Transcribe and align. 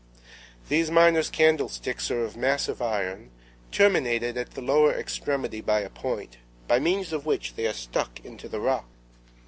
These 0.67 0.89
miners' 0.89 1.29
candlesticks 1.29 2.09
are 2.09 2.23
of 2.23 2.35
massive 2.35 2.81
iron, 2.81 3.29
terminated 3.71 4.35
at 4.35 4.55
the 4.55 4.61
lower 4.63 4.91
extremity 4.91 5.61
by 5.61 5.81
a 5.81 5.91
point, 5.91 6.37
by 6.67 6.79
means 6.79 7.13
of 7.13 7.27
which 7.27 7.53
they 7.53 7.67
are 7.67 7.73
stuck 7.73 8.19
into 8.25 8.49
the 8.49 8.59
rock. 8.61 8.89